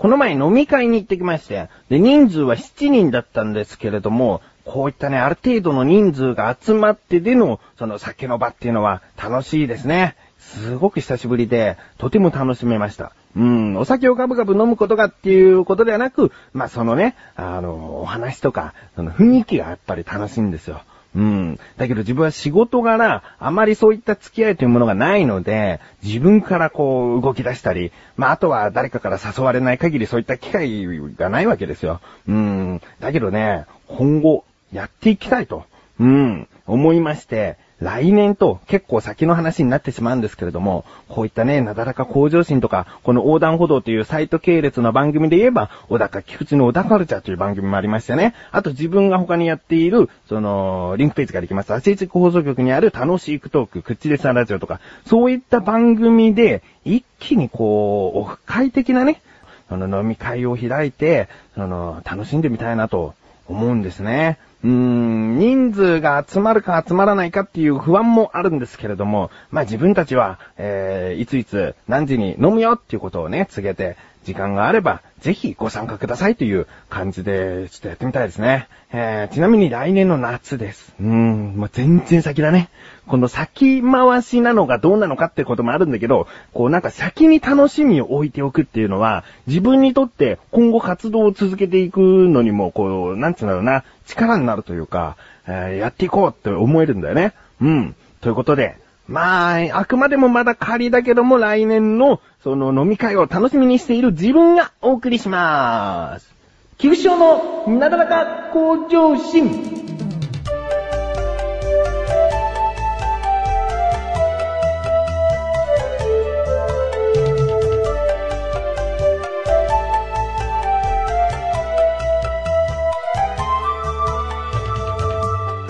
[0.00, 10.16] この前飲み会に行ってきまして、で、人数は7人だったんですけれども、こういったね、ある程度の人数が集まってでの、その酒の場っていうのは楽しいですね。
[10.38, 13.12] すごく久しぶりで、とても楽しめました。
[13.36, 20.80] うん、お酒をガブガブ飲むことがっていうことではなく、まあ、そのね、あの、お話とか、その雰囲気がやっぱり楽しいんですよ。
[21.14, 21.58] うん。
[21.76, 30.86] だけど自分は仕事柄、あまりそういった付き合いというものがないので、自分からこう動き出したり、まああとは誰かから誘われない限りそういった機会
[31.16, 32.00] がないわけですよ。
[32.28, 32.82] うん。
[33.00, 35.64] だけどね、今後、やっていきたいと、
[35.98, 48.34] うん、思いまして、来年と結構先の話になってしまうんですけれども、こういったね、なだらか向上心とか、この横断歩道というサイト系列の番組で言えば、小高菊池の小田カルチャーという番組もありましてね。
[48.52, 51.72] あと自分が他にやっている、その、リンクページができます。
[51.72, 59.22] アシチック放送局にある楽しいクトーク、口でさラジオとか、そういった番組で、一気にこう、オフ会的なね、
[59.70, 63.14] その飲み会を開いて、その、楽しんでみたいなと
[63.48, 64.38] 思うんですね。
[64.62, 78.68] うーん、人数が集まるか集まらないかっていう不安もあるんですけれども、まあ自分たちは、えー、いついつ何時に飲むよっていうことをね、告げて、時間があれば、ぜひご参加くださいという感じで、ちょっとやってみたいですね。
[78.92, 80.94] えー、ちなみに来年の夏です。
[81.00, 82.70] うーん、もう全然先だね。
[83.06, 97.32] この先回しなのがどうなのかってこともあるんだけど、こうなんか先に楽しみを置いておくっていうのは、自分にとって今後活動を続けていくのにも、こう、なんつうんだろうな、力になるというか、えー、やっていこうって思えるんだよね。
[97.60, 97.94] うん。
[98.20, 98.76] ということで、
[99.10, 106.32] まあ、あくまでもまだ仮だけども来年のその飲み会を楽しみにしている自分がお送りしまーす。
[106.78, 109.79] 菊池のなだらか向上心。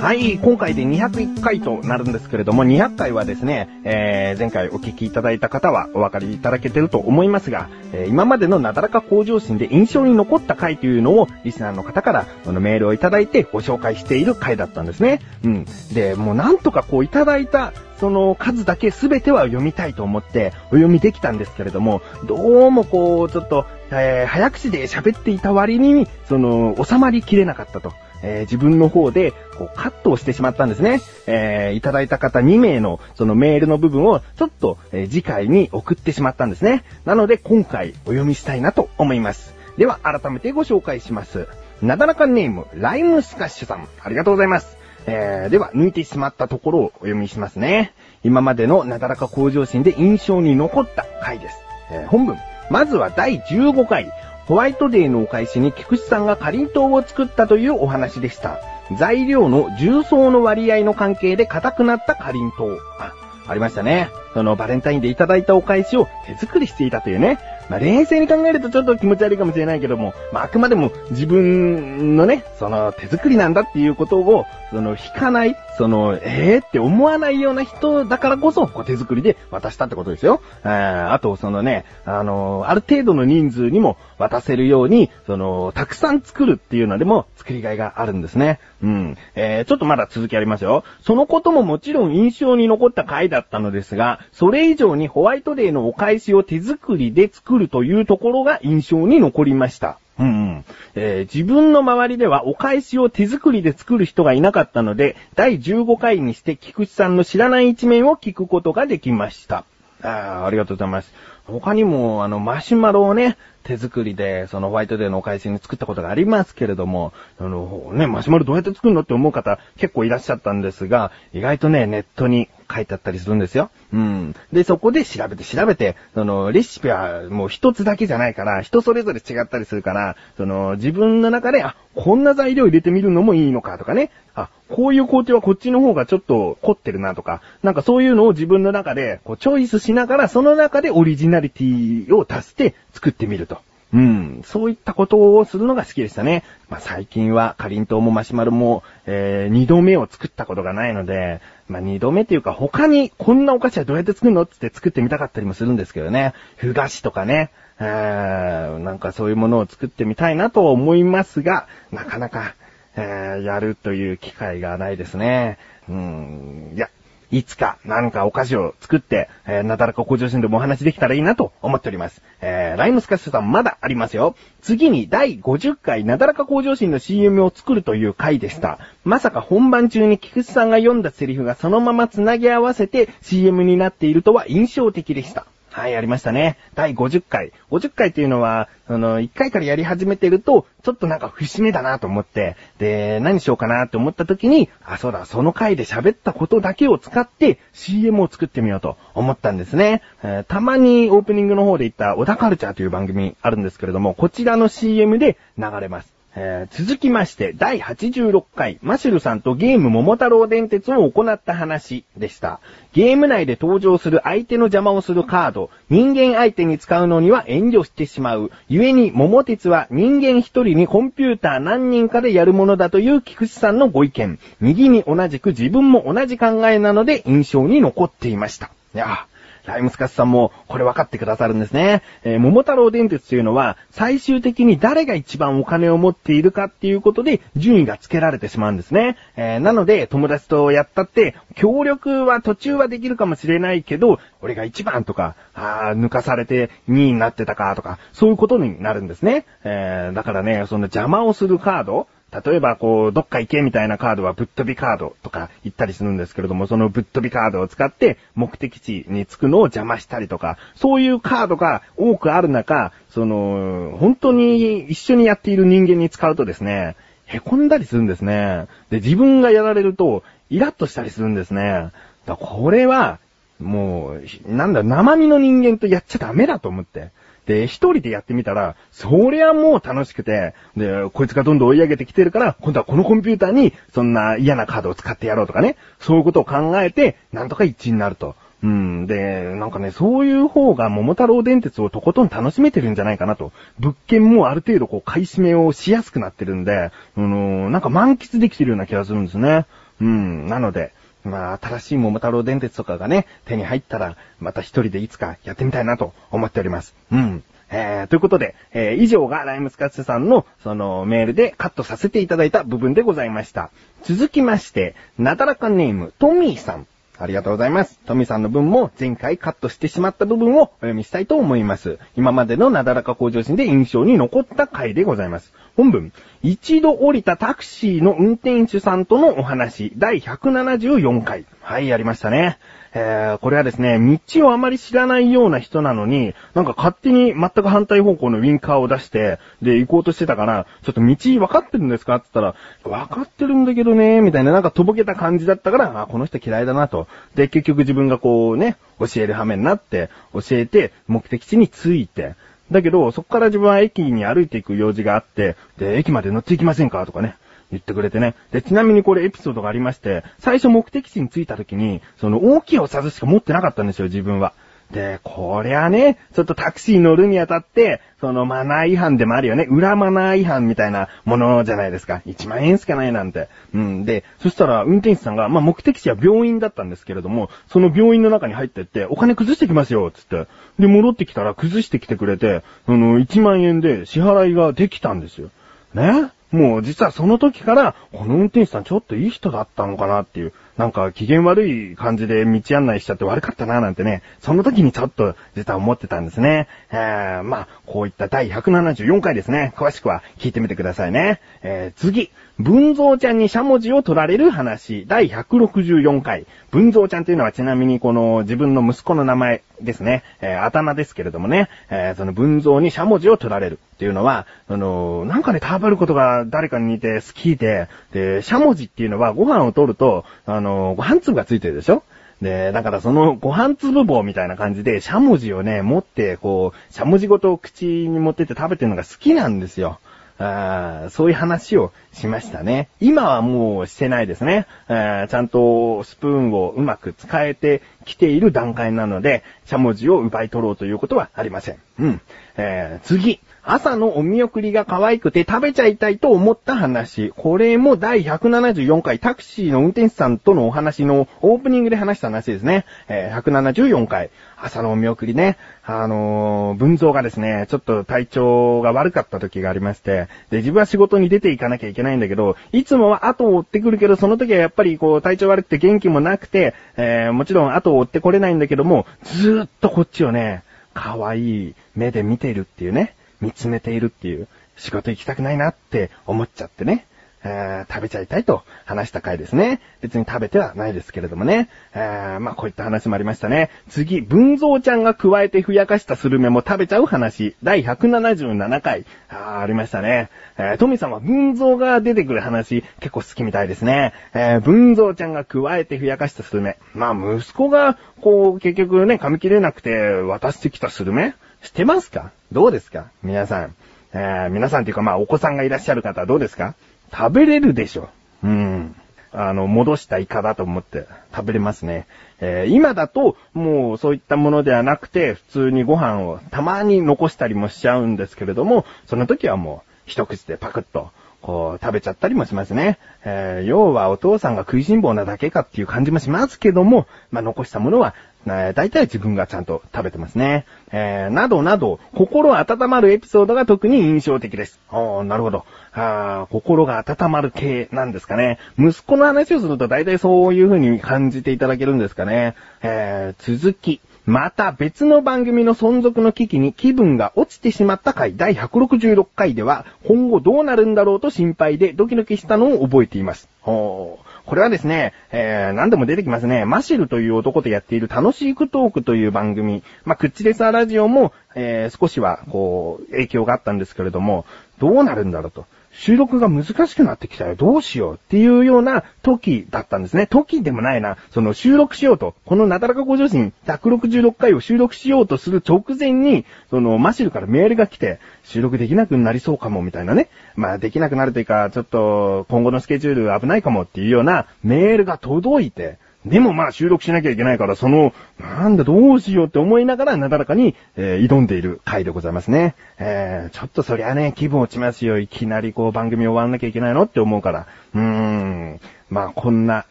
[0.01, 15.21] はい、今回で201回となるんですけれども、200回はですね、えー、前回お聞きいただいた方はお分かりいただけてると思いますが、えー、今までのなだらか向上心で印象に残った回というのを、リスナーの方からこのメールをいただいてご紹介している回だったんですね。
[15.45, 15.67] うん。
[15.93, 27.93] で、もうなんとかこういただいたその数だけ全ては読みたいと思ってお読みできたんですけれども、どうもこう、ちょっと、えー、早口で喋っていた割に、その、収まりきれなかったと。
[28.23, 31.01] えー、自分の方で、こう、カットをしてしまったんですね。
[31.27, 36.85] えー、いただいた方2名の、そのメールの部分を、ちょっと、えー、次回に送ってしまったんですね。
[37.05, 39.55] なので、今回、お読みしたいなと思います。
[39.77, 41.49] では、改めてご紹介します。
[41.83, 43.89] なだらかネーム、ライムスカッシュさん。
[44.03, 44.77] ありがとうございます。
[45.07, 47.95] えー、では、抜いてしまったところをお読みしますね。
[48.23, 51.57] 今までのなだらか向上心で印象に残った回です。
[51.91, 52.37] えー、本文。
[52.71, 54.13] まずは第15回、
[54.51, 58.59] ホワイトデーのお返しに菊池さんがかりんとうを作ったというお話でした。
[58.99, 62.81] 材料の重曹の割合の関係で硬くなったかりんとう。
[62.99, 63.15] あ、
[63.47, 64.11] ありましたね。
[64.35, 67.39] そのバレンタインでいただいたお返しを手作りしていたというね。
[67.71, 80.43] まあ、冷静に考えるとちょっと気持ち悪いかもしれないけども、まあ、あくまでも自分のね、その手作りなんだっていうことを、その引かない、その、えーって思わないような人だからこそ、こう手作りで渡したってことですよ。
[80.63, 88.61] あと、そのね、あの、ある程度の人数にも渡せるように、その、たくさん作るっていうのでも作りがいがあるんですね。
[88.83, 89.17] うん。
[89.35, 90.85] えー、ちょっとまだ続きありますよ。
[91.03, 99.99] そのことももちろん印象に残った回だったのですが、それ以上にホワイトデーのお返しを手作りで作るというところが印象に残りました。
[100.19, 109.65] うん、えー、自分の周りではお返しを手作りで作る人がいなかったので、第15回にして菊池さんの知らない一面を聞くことができました。
[110.03, 111.13] あありがとうございます。
[111.47, 123.71] 他にも、あの、マシュマロをね、手作りで、そのホワイトデーのお返しに作ったことがありますけれども、あの、ね、マシュマロどうやって作るのって思う方結構いらっしゃったんですが、意外とね、ネットに書いてあったりするんですよ。
[123.93, 124.35] うん。
[124.53, 143.59] で、そこで調べて調べて、その、レシピはもう一つだけじゃないから、人それぞれ違ったりするから、その、自分の中で、あ、こんな材料入れてみるのもいいのかとかね、あ、こういう工程はこっちの方がちょっと凝ってるなとか、なんかそういうのを自分の中で、こう、チョイスしながら、その中でオリジナリティを足して作ってみると。
[143.93, 144.43] うん。
[144.45, 146.45] そういったことをするのが好きでしたね。
[146.69, 151.41] まあ、最近は、かりんとうもマシュマロも、えー、二度目を作ったことがないので、
[151.71, 156.35] まあ、二度目っていうか他にこんなお菓子はどうやって作るのって作ってみたかったりもするんですけどね。
[156.57, 157.51] ふ菓子とかね。
[157.79, 162.55] えー、なんかそういうものを作ってみたいなと思いますが、なかなか、
[162.97, 165.59] えー、やるという機会がないですね。
[165.89, 166.91] うーん、いや、
[167.31, 172.23] いつか何かお菓子を作って、えー、なだらか向上心でもお話できたらいいなと思っております。
[172.41, 174.35] えー、ライムスカッシュさんまだありますよ。
[174.63, 178.79] 次に第50回なだらか向上心の CM を作るという回でした。
[179.05, 185.47] まさか本番中に菊池さんが読んだセリフがそのまま繋ぎ合わせて CM になっているとは印象的でした。
[185.73, 186.59] はい、ありましたね。
[186.75, 187.53] 第50回。
[187.71, 200.03] 50回っていうのは、その、1回からやり始めてると、ちょっとなんか節目だなと思って、で、何しようかなって思った時に、あ、そうだ、その回で喋ったことだけを使って CM を作ってみようと思ったんですね。
[200.25, 206.20] えー、たまにオープニングの方で言った小田カルチャーという番組あるんですけれども、こちらの CM で流れます。
[206.37, 212.61] えー、続きまして、第86回、マシュルさんとゲーム桃太郎電鉄を行った話でした。
[212.93, 218.53] ゲーム内で登場する相手の邪魔をするカード、人間相手に使うのには遠慮してしまう。
[218.69, 224.39] 故に桃鉄は人間一人にコンピューター何人かでやるものだという菊池さんのご意見。
[224.61, 228.71] 右に同じく自分も同じ考えなので印象に残っていました。
[228.95, 229.27] いや
[229.65, 232.03] ライムスカスさんもこれ分かってくださるんですね。
[232.25, 239.17] えー、桃太郎電鉄というのは最終的に誰が一番お金を持っているかっていうことで順位が付けられてしまうんですね。
[239.37, 249.45] えー、なので友達とやったって協力は途中はできるかもしれないけど、俺が一番とか、あ抜かされて2位になってたかとか、そういうことになるんですね。
[249.65, 266.95] えー、だからね、その邪魔をするカード、例えばこう、どっか行けみたいなカードはぶっ飛びカードとか言ったりするんですけれども、そのぶっ飛びカードを使って目的地に着くのを邪魔したりとか、そういうカードが多くある中、その、本当に一緒にやっている人間に使うとですね、
[267.27, 268.67] 凹んだりするんですね。
[268.91, 271.91] で、自分がやられると、イラッとしたりするんですね。
[272.27, 273.19] だこれは、
[273.61, 277.11] もう、なんだ、生身の人間とやっちゃダメだと思って。
[277.47, 288.37] で、一人でやってみたら、そりゃもう楽しくて、で、こいつがどんどん追い上げてきてるから、今度はこのコンピューターに、そんな嫌なカードを使ってやろうとかね、そういうことを考えて、なんとか一致になると。
[288.63, 289.07] うん。
[289.07, 293.53] で、なんかね、そういう方が桃太郎電鉄をとことん楽しめてるんじゃないかなと。
[293.79, 299.67] 物件もある程度こう買い占めをしやすくなってるんで、あのー、なんか満喫できてるような気がするんですね。
[300.01, 300.47] うん。
[300.47, 300.93] なので、
[301.25, 306.95] まあ、新しい桃太郎電鉄とかがね、手に入ったら、また一人でいつかやってみたいなと思っております。
[307.13, 307.43] うん。
[307.71, 313.71] えー、ということで、えー、以上がライムスカッツさんの、その、メールでカットさせていただいた部分でございました。
[314.03, 316.87] 続きまして、なだらかネーム、トミーさん。
[317.21, 318.01] ありがとうございます。
[318.07, 321.99] トミさんの分も前回カットしてしまった部分をお読みしたいと思います。
[322.17, 325.53] 今までのなだらか向上心で印象に残った回でございます。
[325.77, 326.13] 本文、
[326.43, 331.45] 一度降りたタクシーの運転手さんとのお話、第174回。
[331.61, 332.59] はい、やりましたね。
[332.93, 342.17] えー、これはですね、道をあまり知らないような人なのに、なんか勝手に全く反対方向のウィンカーを出して、で、行こうとしてたから、ちょっと道分かってるんですか？
[342.17, 342.59] って言った
[342.91, 347.07] ら、分かってるんだけどね、みたいな、なんかとぼけた感じだったから、あ、この人嫌いだなと。
[347.37, 352.35] で、結局自分がこうね、教える羽目になって、教えて、目的地に着いて、
[352.73, 357.07] だけど、そこから自分は駅に歩いていく用事があって、で、駅まで乗っていきませんか？
[357.07, 357.37] とかね。
[357.71, 358.35] 言ってくれてね。
[358.53, 364.53] で、ちなみにこれエピソードがありまして、最初目的地に着いた時に、その大きいお札しか持ってなかったんですよ、自分は。
[364.93, 369.69] で、こりゃね、ちょっとタクシー乗るにあたって、そのマナー違反でもあるよね。
[369.71, 372.23] 裏マナー違反みたいなものじゃないですか。
[372.27, 373.49] 1万円しかないなんて。
[373.73, 374.05] うん。
[374.05, 380.49] で、そしたら運転手さんが、まあ、目的地は病院だったんですけれども、その病院の中に入ってって、お金崩してきますよ、つって。
[380.81, 385.51] で、戻ってきたら崩してきてくれて、その1万円で支払いができたんですよ。
[385.95, 386.31] ね？
[386.51, 396.69] もう実はその時から、この運転手さんちょっといい人だったのかなっていう、なんか機嫌悪い感じで道案内しちゃって悪かったななんてね、その時にちょっと実は思ってたんですね。
[396.91, 399.73] えー、まあ、こういった第174回ですね。
[399.77, 401.41] 詳しくは聞いてみてくださいね。
[401.63, 402.31] えー、次。
[402.59, 405.07] 文蔵ちゃんにしゃもじを取られる話。
[405.07, 406.47] 第164回。
[406.71, 410.25] 文蔵ちゃんというのはちなみにこの自分の息子の名前ですね。
[410.41, 411.69] えー、あだ名ですけれどもね。
[411.91, 422.03] えー、その文蔵にしゃもじを取られるっていうのは、あの、なんかね、食べることが誰かに似て好きで、で、しゃもじっていうのはご飯を取ると、あのご飯粒がついてるでしょ？
[422.41, 430.01] で、だからそのご飯粒棒みたいな感じで、しゃもじをね、持って、こう、しゃもじごと口に持ってって食べてるのが好きなんですよ。
[430.39, 432.89] あそういう話をしましたね。
[432.99, 434.67] 今はもうしてないですね。
[434.89, 441.77] ちゃんとスプーンをうまく使えてきている段階なので、しゃもじを奪い取ろうということはありません。
[441.99, 442.21] うん。
[442.57, 443.39] えー、次。
[443.73, 447.33] 朝のお見送りが可愛くて食べちゃいたいと思った話。
[447.37, 452.85] これも第174回タクシーの運転手さんとのお話のオープニングで話した話ですね。
[453.07, 454.31] えー、174回。
[454.57, 455.57] 朝のお見送りね。
[455.85, 477.07] あのー、文蔵がですね、ちょっと体調が悪かった時がありまして、で、自分は仕事に出ていかなきゃいけないんだけど、いつもは後を追ってくるけど、その時はやっぱりこう、体調悪くて元気もなくて、えー、もちろん後を追ってこれないんだけども、ずーっとこっちをね、可愛い目で見てるっていうね、見つめているっていう、仕事行きたくないなって思っちゃってね。
[477.43, 479.81] え、食べちゃいたいと話した回ですね。
[480.03, 481.71] 別に食べてはないですけれどもね。
[481.95, 483.71] え、まあこういった話もありましたね。
[483.89, 487.57] 次、文蔵ちゃんが加えてふやかしたスルメも食べちゃう話。
[487.63, 489.07] 第177回。
[489.31, 490.29] あありましたね。
[490.59, 494.13] えー、トミさんは文蔵が出てくる話結構好きみたいですね。
[494.35, 496.77] えー、文蔵ちゃんが加えてふやかしたスルメ。
[496.95, 502.31] まあ息子が、こう結局ね、噛み切れなくて渡してきたスルメ知ってますか？
[502.53, 503.11] どうですか？
[503.23, 503.75] 皆さん。
[504.13, 506.75] えー、皆さんっていうかまあお子さんがいらっしゃる方はどうですか？
[507.13, 508.09] 食べれるでしょ。
[508.43, 508.97] うん。
[509.33, 512.07] あの、戻したイカだと思って食べれますね。
[512.41, 521.11] えー、今だと、もうそういったものではなくて、普通にご飯をたまに残したりもしちゃうんですけれども、その時はもう一口でパクッと、
[521.43, 522.99] こう、食べちゃったりもしますね。
[523.25, 528.15] えー、要はお父さんが食いしん坊なだけかっていう感じもしますけども、まあ、残したものは
[528.47, 530.65] えー、大体自分がちゃんと食べてますね。
[530.93, 534.81] えー、などなど、心温まるエピソードが特に印象的です。
[534.91, 535.65] おー、なるほど。
[535.93, 538.59] あ心が温まる系なんですかね。
[538.79, 542.55] 息子の話をすると大体そういう風に感じていただけるんですかね。
[542.83, 544.01] えー、続き。
[544.27, 553.49] また別の番組の存続の危機に気分が落ちてしまった回第166回では今後どうなるんだろうと心配でドキドキしたのを覚えています。
[553.61, 554.30] ほー。
[554.51, 556.65] これはですね、えー、何度も出てきますね。
[556.65, 559.85] マシルという男とやっている楽しいクトークという番組。
[560.05, 564.45] まあ、クッチレサーラジオも、えー、少しは、こう、影響があったんですけれども、
[564.79, 565.67] どうなるんだろうと。
[565.93, 567.57] 収録が難しくなってきたよ。
[567.57, 570.27] どうしようっていうような時だったんですね。
[570.27, 571.17] 時でもないな。
[571.33, 572.35] その収録しようと。
[572.45, 580.29] このなだらかご女子166回を収録しようとする直前に、そのマシルからメールが来て、収録できなくなりそうかもみたいなね。
[580.55, 592.75] まあできなくなるというか、ちょっと今後のスケジュール危ないかもっていうようなメールが届いて、でもまあ収録しなきゃいけないから、その、なんだどうしようって思いながらなだらかに、えー、挑んでいる回でございますね。
[592.99, 595.19] えー、ちょっとそりゃね、気分落ちますよ。
[595.19, 597.67] いきなりこう番組終わんなきゃいけないのって思うから。
[597.95, 598.81] うーん。
[599.11, 599.85] まあこんな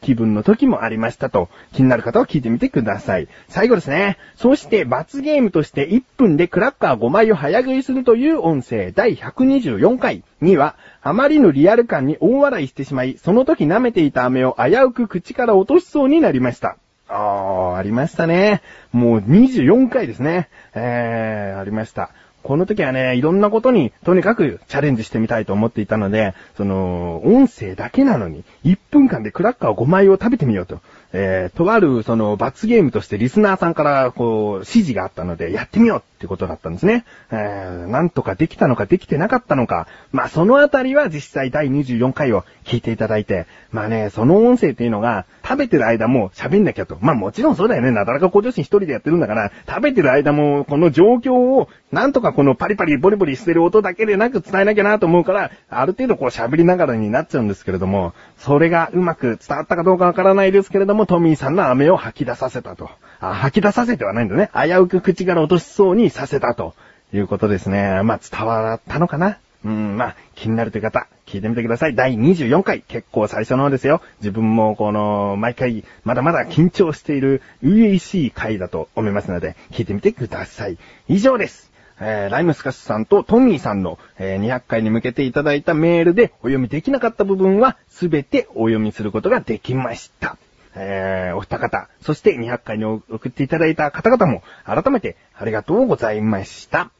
[0.00, 3.28] 気分の時もありましたと、気になる方は聞いてみてください。
[3.48, 4.16] 最後ですね。
[4.36, 16.76] そして罰ゲームとして1分でクラッカー5枚を早食いするという音声第124回には、あまりのリアル感に大笑いしてしまい、その時舐めていた飴を危うく口から落としそうになりました。
[17.08, 18.62] あー、ありましたね。
[18.92, 20.48] もう24回ですね。
[20.74, 22.10] えー、ありました。
[22.42, 30.80] この時はね、いろんなことにとにかくチャレンジしてみたいと思っていたので、その、音声だけなのに、1分間でクラッカー5枚を食べてみようと。
[31.12, 37.04] えー、とある、その、罰ゲームとしてリスナーさんから、こう、指示があったので、やってみようってことだったんですね。
[37.32, 39.88] えー、なんとかできたのかできてなかったのか。
[40.12, 46.96] まあ、そのあたりは実際第24回を聞いていただいて、まあね、その音声っていうのが、食べてる間も喋んなきゃと。
[47.00, 47.90] まあもちろんそうだよね。
[47.90, 62.90] なだらか向上心一人でやってるんだから、食べてる間もこの状況を、なんとかこのパリパリボリボリしてる音だけでなく伝えなきゃなと思うから、ある程度こう喋りながらになっちゃうんですけれども、それがうまく伝わったかどうかわからないですけれども、もトミーさんの飴を吐き出させたと。
[63.20, 64.50] あ、吐き出させてはないんだね。
[64.54, 66.74] 危うく口から落としそうにさせたと
[67.12, 68.02] いうことですね。
[68.02, 69.38] まあ伝わったのかな？
[69.64, 71.94] うん、まあ、気になるという方、聞いてみてください。
[71.94, 74.00] 第24回、結構最初の方ですよ。
[74.20, 80.78] 自分もこの、毎回、まだまだ緊張している、初々しい回だと思いますので、聞いてみてください。
[81.08, 81.70] 以上です。
[82.00, 90.38] えー、ライムスカスさんとトミーさんの、えー、200回に向けていただいたメールでお読みできなかった部分はすべてお読みすることができました。
[90.82, 96.90] えー、お二方、そして200回に送っていただいた方々も改めてありがとうございました。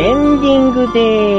[0.00, 1.29] エンディングでーす。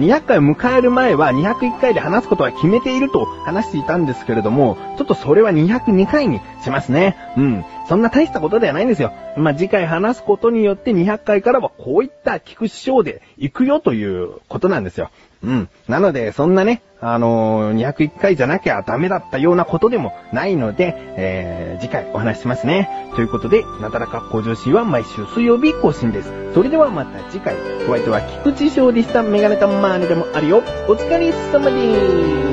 [0.00, 7.16] 200回を迎える前は201回で話すことは決めていると話していたんですけれども、ちょっとそれは202回にしますね。
[7.36, 7.64] うん。
[7.90, 9.12] そんな大したことではないんですよ。
[9.36, 15.10] まあ、次回話すことによって200回からはこういった聞く師匠で行くよということなんですよ。
[15.42, 15.68] うん。
[15.88, 23.10] なので、そんなね、あのー201回じゃなきゃダメだったようなことでもないので、えー、次回お話ししますね。
[23.16, 26.30] ということで、なだらか向上心は毎週水曜日更新です。
[26.54, 27.56] それではまた次回、
[27.88, 29.24] お相手は菊池翔でした。
[29.24, 30.62] メガネたまーにでもあるよ。
[30.86, 32.49] お疲れ様でーす。